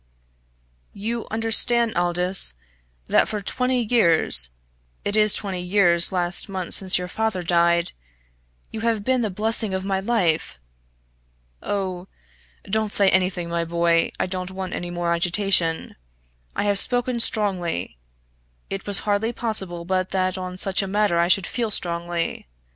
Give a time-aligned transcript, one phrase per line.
[0.93, 2.55] "You understand, Aldous,
[3.05, 4.49] that for twenty years
[5.05, 7.91] it is twenty years last month since your father died
[8.71, 10.59] you have been the blessing of my life?
[11.61, 12.07] Oh!
[12.63, 15.95] don't say anything, my boy; I don't want any more agitation.
[16.55, 17.99] I have spoken strongly;
[18.71, 22.47] it was hardly possible but that on such a matter I should feel strongly.